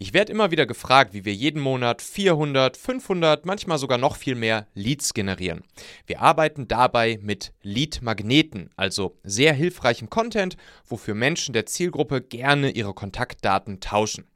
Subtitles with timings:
[0.00, 4.36] Ich werde immer wieder gefragt, wie wir jeden Monat 400, 500, manchmal sogar noch viel
[4.36, 5.64] mehr Leads generieren.
[6.06, 10.56] Wir arbeiten dabei mit Lead-Magneten, also sehr hilfreichem Content,
[10.86, 14.28] wofür Menschen der Zielgruppe gerne ihre Kontaktdaten tauschen.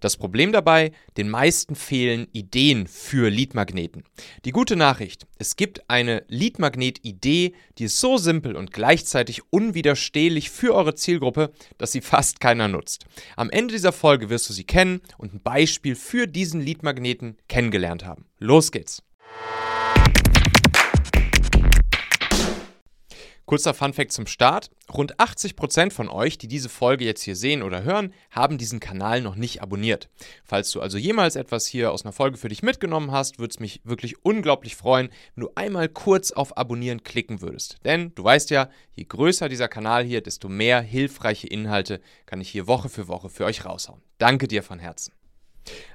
[0.00, 4.04] Das Problem dabei, den meisten fehlen Ideen für Leadmagneten.
[4.44, 10.74] Die gute Nachricht, es gibt eine Leadmagnet-Idee, die ist so simpel und gleichzeitig unwiderstehlich für
[10.74, 13.06] eure Zielgruppe, dass sie fast keiner nutzt.
[13.36, 18.04] Am Ende dieser Folge wirst du sie kennen und ein Beispiel für diesen Leadmagneten kennengelernt
[18.04, 18.26] haben.
[18.38, 19.02] Los geht's!
[23.48, 24.70] Kurzer Funfact zum Start.
[24.92, 29.22] Rund 80% von euch, die diese Folge jetzt hier sehen oder hören, haben diesen Kanal
[29.22, 30.10] noch nicht abonniert.
[30.44, 33.58] Falls du also jemals etwas hier aus einer Folge für dich mitgenommen hast, würde es
[33.58, 37.78] mich wirklich unglaublich freuen, wenn du einmal kurz auf Abonnieren klicken würdest.
[37.86, 42.50] Denn du weißt ja, je größer dieser Kanal hier, desto mehr hilfreiche Inhalte kann ich
[42.50, 44.02] hier Woche für Woche für euch raushauen.
[44.18, 45.17] Danke dir von Herzen.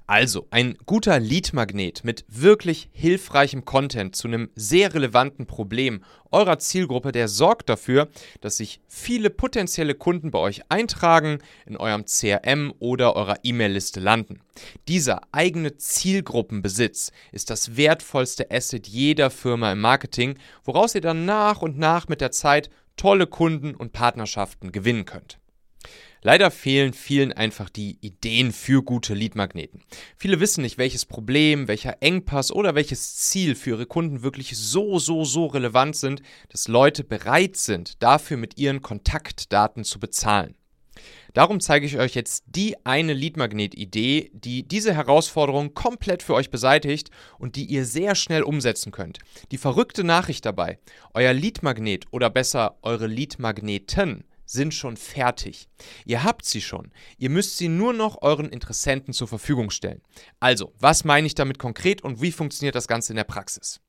[0.06, 7.14] Also, ein guter Lead-Magnet mit wirklich hilfreichem Content zu einem sehr relevanten Problem eurer Zielgruppe,
[7.14, 8.10] der sorgt dafür,
[8.42, 14.42] dass sich viele potenzielle Kunden bei euch eintragen, in eurem CRM oder eurer E-Mail-Liste landen.
[14.90, 21.62] Dieser eigene Zielgruppenbesitz ist das wertvollste Asset jeder Firma im Marketing, woraus ihr dann nach
[21.62, 25.40] und nach mit der Zeit tolle Kunden und Partnerschaften gewinnen könnt.
[26.24, 29.82] Leider fehlen vielen einfach die Ideen für gute Leadmagneten.
[30.16, 35.00] Viele wissen nicht, welches Problem, welcher Engpass oder welches Ziel für ihre Kunden wirklich so,
[35.00, 40.56] so, so relevant sind, dass Leute bereit sind, dafür mit ihren Kontaktdaten zu bezahlen.
[41.34, 47.10] Darum zeige ich euch jetzt die eine Leadmagnet-Idee, die diese Herausforderung komplett für euch beseitigt
[47.40, 49.18] und die ihr sehr schnell umsetzen könnt.
[49.52, 50.78] Die verrückte Nachricht dabei,
[51.14, 55.68] euer Leadmagnet oder besser eure Leadmagneten sind schon fertig.
[56.06, 56.92] Ihr habt sie schon.
[57.18, 60.02] Ihr müsst sie nur noch euren Interessenten zur Verfügung stellen.
[60.40, 63.82] Also, was meine ich damit konkret und wie funktioniert das Ganze in der Praxis?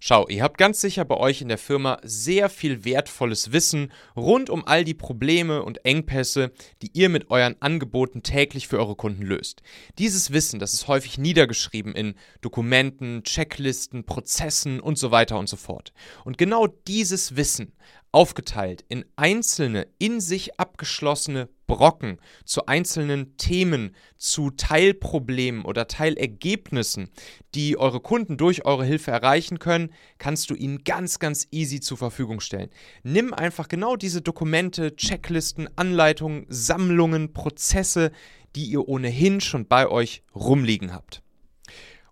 [0.00, 4.50] Schau, ihr habt ganz sicher bei euch in der Firma sehr viel wertvolles Wissen rund
[4.50, 9.22] um all die Probleme und Engpässe, die ihr mit euren Angeboten täglich für eure Kunden
[9.22, 9.62] löst.
[9.98, 15.56] Dieses Wissen, das ist häufig niedergeschrieben in Dokumenten, Checklisten, Prozessen und so weiter und so
[15.56, 15.92] fort.
[16.24, 17.72] Und genau dieses Wissen
[18.14, 27.10] aufgeteilt in einzelne, in sich abgeschlossene Brocken zu einzelnen Themen, zu Teilproblemen oder Teilergebnissen,
[27.54, 31.98] die eure Kunden durch eure Hilfe erreichen können, kannst du ihnen ganz, ganz easy zur
[31.98, 32.70] Verfügung stellen.
[33.02, 38.12] Nimm einfach genau diese Dokumente, Checklisten, Anleitungen, Sammlungen, Prozesse,
[38.54, 41.24] die ihr ohnehin schon bei euch rumliegen habt.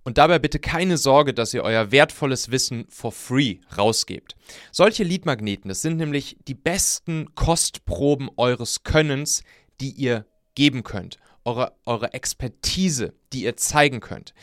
[0.04, 4.34] Und dabei bitte keine Sorge, dass ihr euer wertvolles Wissen for free rausgebt.
[4.72, 9.44] Solche Leadmagneten, das sind nämlich die besten Kostproben eures Könnens,
[9.80, 11.18] die ihr geben könnt.
[11.44, 14.34] Eure, eure Expertise, die ihr zeigen könnt.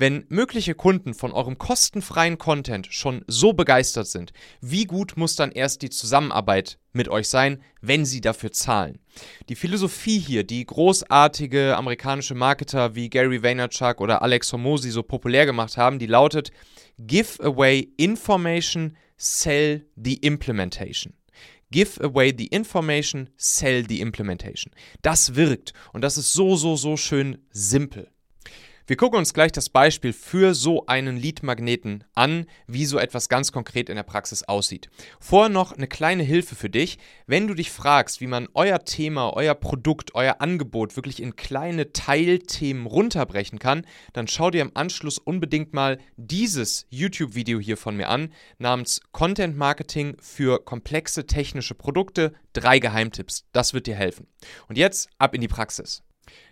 [0.00, 5.50] Wenn mögliche Kunden von eurem kostenfreien Content schon so begeistert sind, wie gut muss dann
[5.50, 9.00] erst die Zusammenarbeit mit euch sein, wenn sie dafür zahlen?
[9.48, 15.46] Die Philosophie hier, die großartige amerikanische Marketer wie Gary Vaynerchuk oder Alex Hormozy so populär
[15.46, 16.52] gemacht haben, die lautet
[17.00, 21.14] Give away information, sell the implementation.
[21.72, 24.72] Give away the information, sell the implementation.
[25.02, 28.08] Das wirkt und das ist so, so, so schön simpel.
[28.88, 33.52] Wir gucken uns gleich das Beispiel für so einen Leadmagneten an, wie so etwas ganz
[33.52, 34.88] konkret in der Praxis aussieht.
[35.20, 36.98] Vorher noch eine kleine Hilfe für dich.
[37.26, 41.92] Wenn du dich fragst, wie man euer Thema, euer Produkt, euer Angebot wirklich in kleine
[41.92, 43.84] Teilthemen runterbrechen kann,
[44.14, 49.54] dann schau dir im Anschluss unbedingt mal dieses YouTube-Video hier von mir an, namens Content
[49.54, 52.32] Marketing für komplexe technische Produkte.
[52.54, 53.44] Drei Geheimtipps.
[53.52, 54.28] Das wird dir helfen.
[54.66, 56.02] Und jetzt ab in die Praxis.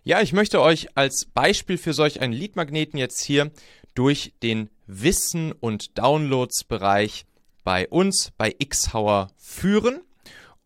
[0.05, 3.51] Ja, ich möchte euch als Beispiel für solch einen Leadmagneten jetzt hier
[3.95, 7.25] durch den Wissen- und Downloads-Bereich
[7.65, 10.01] bei uns bei Xhauer führen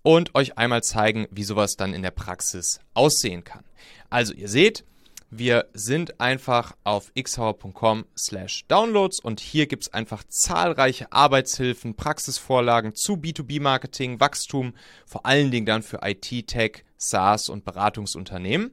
[0.03, 3.65] und euch einmal zeigen, wie sowas dann in der Praxis aussehen kann.
[4.11, 4.85] Also ihr seht,
[5.31, 12.97] wir sind einfach auf xhauer.com slash downloads und hier gibt es einfach zahlreiche Arbeitshilfen, Praxisvorlagen
[12.97, 14.75] zu B2B-Marketing, Wachstum,
[15.07, 18.73] vor allen Dingen dann für IT, Tech, SaaS und Beratungsunternehmen.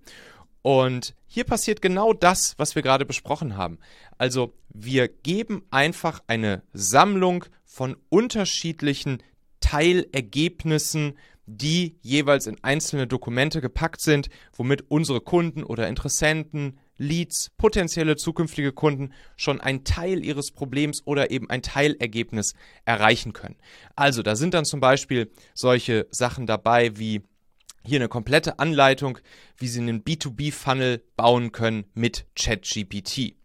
[0.61, 3.79] Und hier passiert genau das, was wir gerade besprochen haben.
[4.17, 9.23] Also wir geben einfach eine Sammlung von unterschiedlichen
[9.61, 18.15] Teilergebnissen, die jeweils in einzelne Dokumente gepackt sind, womit unsere Kunden oder Interessenten, Leads, potenzielle
[18.15, 23.55] zukünftige Kunden schon einen Teil ihres Problems oder eben ein Teilergebnis erreichen können.
[23.95, 27.21] Also da sind dann zum Beispiel solche Sachen dabei wie
[27.87, 29.17] hier eine komplette Anleitung,
[29.57, 33.35] wie Sie einen B2B-Funnel bauen können mit ChatGPT.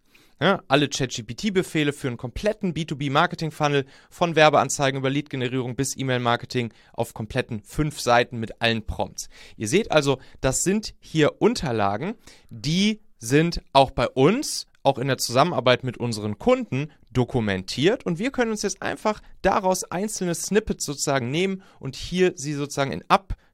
[0.41, 7.63] Ja, alle ChatGPT-Befehle für einen kompletten B2B-Marketing-Funnel von Werbeanzeigen über Lead-Generierung bis E-Mail-Marketing auf kompletten
[7.63, 9.29] fünf Seiten mit allen Prompts.
[9.57, 12.15] Ihr seht also, das sind hier Unterlagen,
[12.51, 18.33] die sind auch bei uns, auch in der Zusammenarbeit mit unseren Kunden dokumentiert und wir
[18.33, 23.05] können uns jetzt einfach daraus einzelne Snippets sozusagen nehmen und hier sie sozusagen in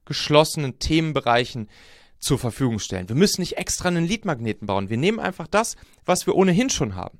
[0.09, 1.69] abgeschlossenen Themenbereichen
[2.17, 3.07] zur Verfügung stellen.
[3.09, 4.89] Wir müssen nicht extra einen Leadmagneten bauen.
[4.89, 7.19] Wir nehmen einfach das, was wir ohnehin schon haben.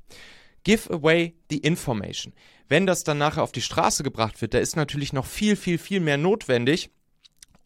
[0.63, 2.33] Give away the information.
[2.67, 5.77] Wenn das dann nachher auf die Straße gebracht wird, da ist natürlich noch viel, viel,
[5.77, 6.89] viel mehr notwendig,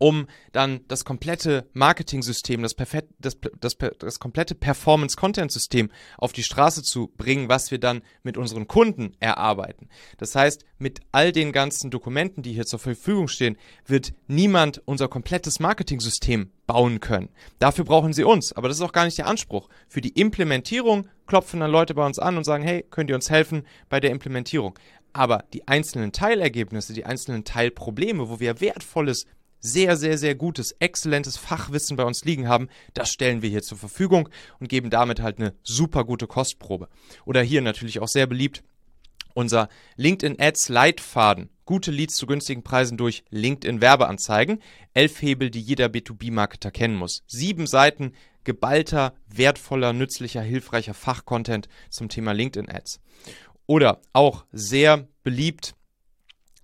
[0.03, 2.75] um dann das komplette Marketing-System, das,
[3.19, 8.67] das, das, das komplette Performance-Content-System auf die Straße zu bringen, was wir dann mit unseren
[8.67, 9.87] Kunden erarbeiten.
[10.17, 13.55] Das heißt, mit all den ganzen Dokumenten, die hier zur Verfügung stehen,
[13.85, 17.29] wird niemand unser komplettes Marketing-System bauen können.
[17.59, 19.69] Dafür brauchen sie uns, aber das ist auch gar nicht der Anspruch.
[19.87, 23.29] Für die Implementierung klopfen dann Leute bei uns an und sagen, hey, könnt ihr uns
[23.29, 24.77] helfen bei der Implementierung?
[25.13, 29.27] Aber die einzelnen Teilergebnisse, die einzelnen Teilprobleme, wo wir wertvolles
[29.63, 33.77] sehr, sehr, sehr gutes, exzellentes Fachwissen bei uns liegen haben, das stellen wir hier zur
[33.77, 34.29] Verfügung
[34.59, 36.89] und geben damit halt eine super gute Kostprobe.
[37.25, 38.61] Oder hier natürlich auch sehr beliebt
[39.33, 41.49] unser LinkedIn Ads Leitfaden.
[41.65, 44.61] Gute Leads zu günstigen Preisen durch LinkedIn Werbeanzeigen.
[44.93, 47.23] Elf Hebel, die jeder B2B-Marketer kennen muss.
[47.25, 48.13] Sieben Seiten
[48.43, 52.99] geballter, wertvoller, nützlicher, hilfreicher Fachcontent zum Thema LinkedIn Ads.
[53.65, 55.73] Oder auch sehr beliebt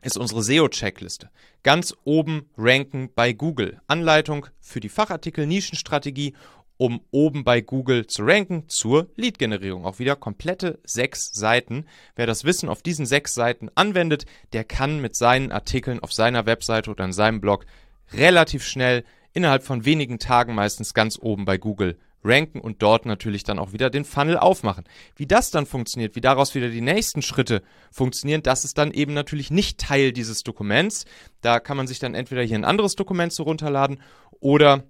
[0.01, 1.30] ist unsere SEO-Checkliste.
[1.63, 3.81] Ganz oben ranken bei Google.
[3.88, 6.34] Anleitung für die Fachartikel Nischenstrategie,
[6.78, 9.86] um oben bei Google zu ranken zur Lead-Generierung.
[9.86, 11.86] Auch wieder komplette sechs Seiten.
[12.16, 16.45] Wer das Wissen auf diesen sechs Seiten anwendet, der kann mit seinen Artikeln auf seiner
[16.45, 17.66] Webseite oder in seinem Blog
[18.13, 19.04] relativ schnell
[19.34, 23.74] innerhalb von wenigen Tagen meistens ganz oben bei Google ranken und dort natürlich dann auch
[23.74, 24.83] wieder den Funnel aufmachen.
[25.16, 27.62] Wie das dann funktioniert, wie daraus wieder die nächsten Schritte
[27.92, 31.06] funktionieren, das ist dann eben natürlich nicht Teil dieses Dokuments.
[31.42, 34.01] Da kann man sich dann entweder hier ein anderes Dokument so runterladen
[34.39, 34.83] oder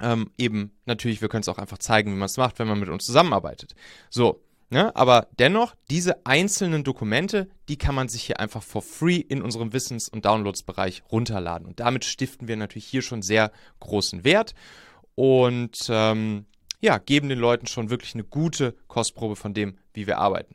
[0.00, 2.80] ähm, eben natürlich, wir können es auch einfach zeigen, wie man es macht, wenn man
[2.80, 3.74] mit uns zusammenarbeitet.
[4.08, 4.42] So,
[4.72, 4.94] Ne?
[4.94, 9.72] Aber dennoch, diese einzelnen Dokumente, die kann man sich hier einfach for free in unserem
[9.72, 11.66] Wissens- und Downloads-Bereich runterladen.
[11.66, 14.54] Und damit stiften wir natürlich hier schon sehr großen Wert.
[15.20, 16.46] Und ähm,
[16.80, 20.54] ja, geben den Leuten schon wirklich eine gute Kostprobe von dem, wie wir arbeiten.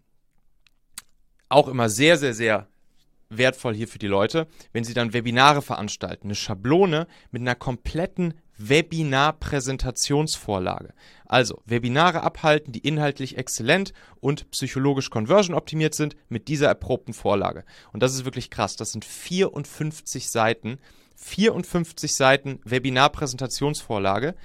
[1.51, 2.67] auch immer sehr, sehr, sehr
[3.29, 6.27] wertvoll hier für die Leute, wenn sie dann Webinare veranstalten.
[6.27, 10.93] Eine Schablone mit einer kompletten Webinar-Präsentationsvorlage.
[11.25, 17.65] Also Webinare abhalten, die inhaltlich exzellent und psychologisch conversion optimiert sind mit dieser erprobten Vorlage.
[17.91, 18.75] Und das ist wirklich krass.
[18.75, 20.77] Das sind 54 Seiten.
[21.15, 24.35] 54 Seiten Webinar-Präsentationsvorlage.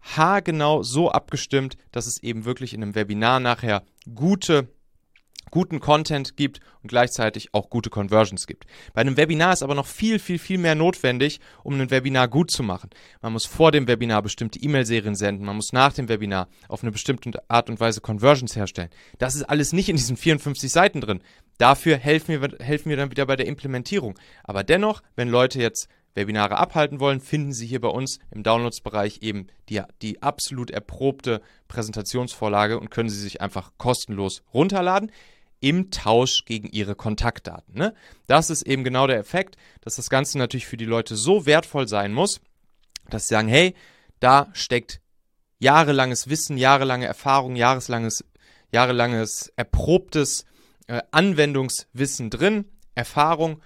[0.00, 4.68] Haargenau so abgestimmt, dass es eben wirklich in einem Webinar nachher gute
[5.50, 8.66] guten Content gibt und gleichzeitig auch gute Conversions gibt.
[8.94, 12.50] Bei einem Webinar ist aber noch viel, viel, viel mehr notwendig, um ein Webinar gut
[12.50, 12.90] zu machen.
[13.20, 16.92] Man muss vor dem Webinar bestimmte E-Mail-Serien senden, man muss nach dem Webinar auf eine
[16.92, 18.90] bestimmte Art und Weise Conversions herstellen.
[19.18, 21.20] Das ist alles nicht in diesen 54 Seiten drin.
[21.58, 24.18] Dafür helfen wir, helfen wir dann wieder bei der Implementierung.
[24.44, 25.88] Aber dennoch, wenn Leute jetzt
[26.18, 31.40] Webinare abhalten wollen, finden Sie hier bei uns im Downloads-Bereich eben die, die absolut erprobte
[31.68, 35.12] Präsentationsvorlage und können sie sich einfach kostenlos runterladen
[35.60, 37.74] im Tausch gegen ihre Kontaktdaten.
[37.74, 37.94] Ne?
[38.26, 41.88] Das ist eben genau der Effekt, dass das Ganze natürlich für die Leute so wertvoll
[41.88, 42.40] sein muss,
[43.10, 43.74] dass sie sagen, hey,
[44.20, 45.00] da steckt
[45.58, 48.24] jahrelanges Wissen, jahrelange Erfahrung, jahreslanges,
[48.72, 50.44] jahrelanges erprobtes
[50.86, 53.60] äh, Anwendungswissen drin, Erfahrung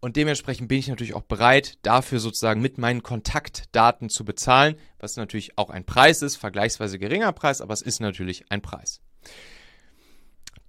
[0.00, 5.16] Und dementsprechend bin ich natürlich auch bereit, dafür sozusagen mit meinen Kontaktdaten zu bezahlen, was
[5.16, 9.00] natürlich auch ein Preis ist, vergleichsweise geringer Preis, aber es ist natürlich ein Preis.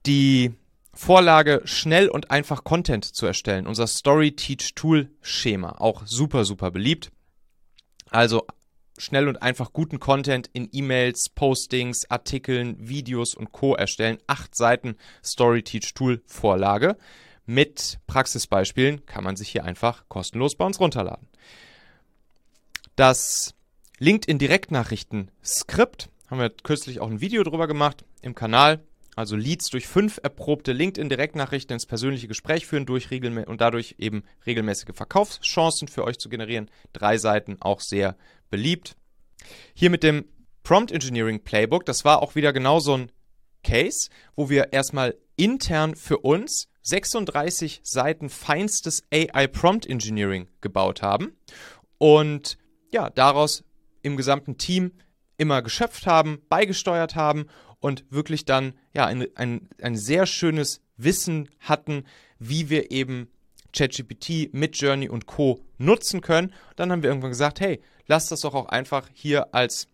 [0.05, 0.53] Die
[0.97, 6.71] Vorlage, schnell und einfach Content zu erstellen, unser Story Teach Tool Schema, auch super, super
[6.71, 7.11] beliebt.
[8.09, 8.47] Also
[8.97, 13.75] schnell und einfach guten Content in E-Mails, Postings, Artikeln, Videos und Co.
[13.75, 14.17] erstellen.
[14.25, 16.97] Acht Seiten Story Teach Tool Vorlage
[17.45, 21.27] mit Praxisbeispielen kann man sich hier einfach kostenlos bei uns runterladen.
[22.95, 23.53] Das
[23.99, 28.83] LinkedIn Direktnachrichten Skript haben wir kürzlich auch ein Video drüber gemacht im Kanal.
[29.17, 34.23] Also Leads durch fünf erprobte LinkedIn Direktnachrichten ins persönliche Gespräch führen durch und dadurch eben
[34.45, 36.69] regelmäßige Verkaufschancen für euch zu generieren.
[36.93, 38.15] Drei Seiten auch sehr
[38.51, 38.95] beliebt.
[39.73, 40.25] Hier mit dem
[40.61, 43.11] Prompt Engineering Playbook, das war auch wieder genau so ein
[43.63, 51.35] Case, wo wir erstmal intern für uns 36 Seiten feinstes AI Prompt Engineering gebaut haben
[51.97, 52.59] und
[52.93, 53.63] ja, daraus
[54.03, 54.91] im gesamten Team
[55.37, 57.47] immer geschöpft haben, beigesteuert haben
[57.79, 62.05] und wirklich dann ja ein, ein, ein sehr schönes Wissen hatten,
[62.39, 63.29] wie wir eben
[63.73, 65.59] ChatGPT, Midjourney und Co.
[65.77, 66.53] nutzen können.
[66.75, 69.87] Dann haben wir irgendwann gesagt, hey, lass das doch auch einfach hier als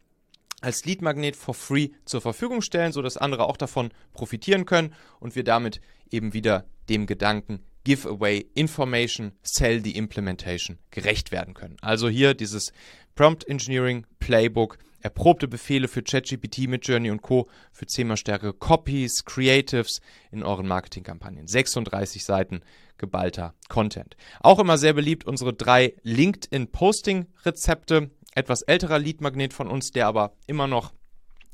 [0.61, 5.43] als Lead-Magnet for free zur Verfügung stellen, sodass andere auch davon profitieren können und wir
[5.43, 11.75] damit eben wieder dem Gedanken Give away information, sell the implementation gerecht werden können.
[11.81, 12.71] Also hier dieses
[13.15, 17.47] Prompt Engineering Playbook, erprobte Befehle für ChatGPT, Midjourney und Co.
[17.71, 21.47] für zehnmal stärkere Copies, Creatives in euren Marketingkampagnen.
[21.47, 22.61] 36 Seiten
[22.97, 24.17] geballter Content.
[24.39, 28.11] Auch immer sehr beliebt unsere drei LinkedIn-Posting-Rezepte.
[28.33, 30.93] Etwas älterer Lead-Magnet von uns, der aber immer noch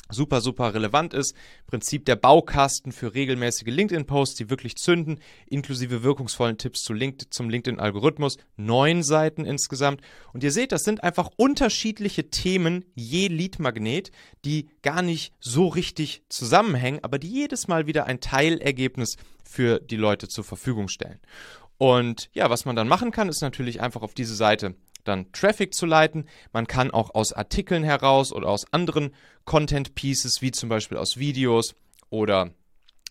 [0.10, 1.36] super, super relevant ist.
[1.68, 7.50] Prinzip der Baukasten für regelmäßige LinkedIn-Posts, die wirklich zünden, inklusive wirkungsvollen Tipps zu LinkedIn, zum
[7.50, 8.38] LinkedIn-Algorithmus.
[8.58, 10.02] Neun Seiten insgesamt.
[10.34, 14.12] Und ihr seht, das sind einfach unterschiedliche Themen je Lead-Magnet,
[14.46, 19.96] die gar nicht so richtig zusammenhängen, aber die jedes Mal wieder ein Teilergebnis für die
[19.96, 21.20] Leute zur Verfügung stellen.
[21.78, 24.76] Und ja, was man dann machen kann, ist natürlich einfach auf diese Seite
[25.10, 26.26] dann Traffic zu leiten.
[26.54, 29.14] Man kann auch aus Artikeln heraus oder aus anderen
[29.46, 31.76] Content Pieces, wie zum Beispiel aus Videos
[32.10, 32.52] oder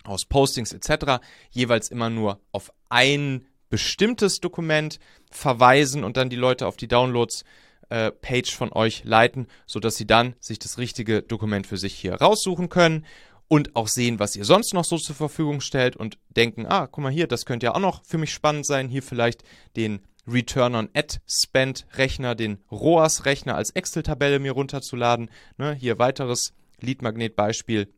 [0.05, 4.99] aus Postings etc., jeweils immer nur auf ein bestimmtes Dokument
[5.31, 7.45] verweisen und dann die Leute auf die Downloads
[7.91, 12.15] äh, Page von euch leiten, sodass sie dann sich das richtige Dokument für sich hier
[12.15, 13.05] raussuchen können
[13.49, 17.03] und auch sehen, was ihr sonst noch so zur Verfügung stellt und denken, ah, guck
[17.03, 19.43] mal hier, das könnte ja auch noch für mich spannend sein, hier vielleicht
[19.77, 25.31] den Return on Ad Spend Rechner, den ROAS Rechner als Excel-Tabelle mir runterzuladen.
[25.57, 27.89] Ne, hier weiteres Lead-Magnet-Beispiel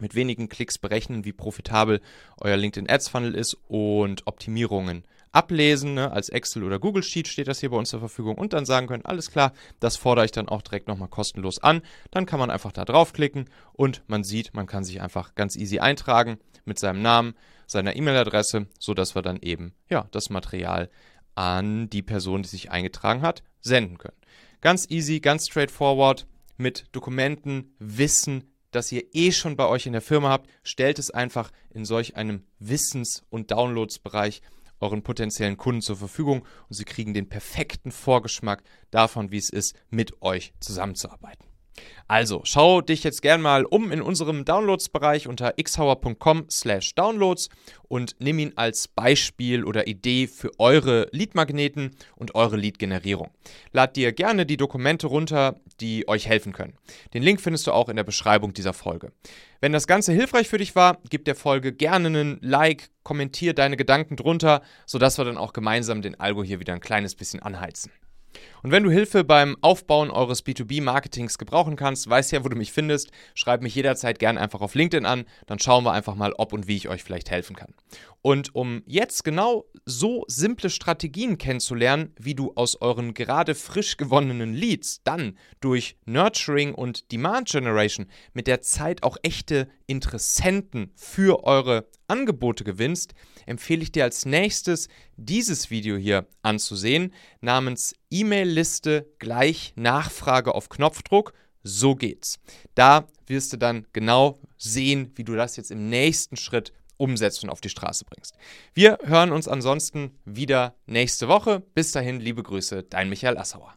[0.00, 2.00] mit wenigen Klicks berechnen, wie profitabel
[2.40, 5.94] euer LinkedIn Ads Funnel ist und Optimierungen ablesen.
[5.94, 6.10] Ne?
[6.10, 8.86] Als Excel oder Google Sheet steht das hier bei uns zur Verfügung und dann sagen
[8.86, 11.82] können, alles klar, das fordere ich dann auch direkt nochmal kostenlos an.
[12.10, 15.80] Dann kann man einfach da draufklicken und man sieht, man kann sich einfach ganz easy
[15.80, 17.34] eintragen mit seinem Namen,
[17.66, 20.88] seiner E-Mail-Adresse, sodass wir dann eben ja, das Material
[21.38, 24.16] an die Person, die sich eingetragen hat, senden können.
[24.60, 26.26] Ganz easy, ganz straightforward
[26.56, 31.12] mit Dokumenten, Wissen, das ihr eh schon bei euch in der Firma habt, stellt es
[31.12, 34.42] einfach in solch einem Wissens- und Downloadsbereich
[34.80, 39.76] euren potenziellen Kunden zur Verfügung und sie kriegen den perfekten Vorgeschmack davon, wie es ist,
[39.90, 41.47] mit euch zusammenzuarbeiten.
[42.06, 47.50] Also, schau dich jetzt gern mal um in unserem Downloads-Bereich unter xhauer.com/downloads
[47.86, 53.30] und nimm ihn als Beispiel oder Idee für eure Lead-Magneten und eure Lead-Generierung.
[53.72, 56.78] Lad dir gerne die Dokumente runter, die euch helfen können.
[57.12, 59.12] Den Link findest du auch in der Beschreibung dieser Folge.
[59.60, 63.76] Wenn das Ganze hilfreich für dich war, gib der Folge gerne einen Like, kommentier deine
[63.76, 67.92] Gedanken drunter, sodass wir dann auch gemeinsam den Algo hier wieder ein kleines bisschen anheizen.
[68.62, 72.72] Und wenn du Hilfe beim Aufbauen eures B2B-Marketings gebrauchen kannst, weißt ja, wo du mich
[72.72, 76.52] findest, schreib mich jederzeit gerne einfach auf LinkedIn an, dann schauen wir einfach mal, ob
[76.52, 77.74] und wie ich euch vielleicht helfen kann.
[78.20, 84.54] Und um jetzt genau so simple Strategien kennenzulernen, wie du aus euren gerade frisch gewonnenen
[84.54, 91.88] Leads dann durch Nurturing und Demand Generation mit der Zeit auch echte Interessenten für eure
[92.08, 93.14] Angebote gewinnst,
[93.46, 97.94] empfehle ich dir als nächstes dieses Video hier anzusehen, namens
[98.48, 101.34] E-Mail-Liste gleich Nachfrage auf Knopfdruck.
[101.62, 102.38] So geht's.
[102.74, 107.50] Da wirst du dann genau sehen, wie du das jetzt im nächsten Schritt umsetzt und
[107.50, 108.34] auf die Straße bringst.
[108.72, 111.62] Wir hören uns ansonsten wieder nächste Woche.
[111.74, 113.74] Bis dahin, liebe Grüße, dein Michael Assauer.